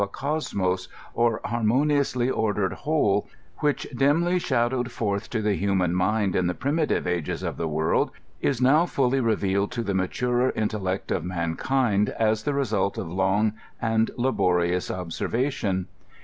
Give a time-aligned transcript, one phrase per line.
[0.03, 6.35] a Cosmos, or hannoniously oidered whole, which, dimly shad owed forth to the hmnan mind
[6.35, 8.09] in the primitive ages of the world,
[8.41, 13.11] is now fully revealed to the maturer intellect of man kind as the result of
[13.11, 15.85] long and laborious observation.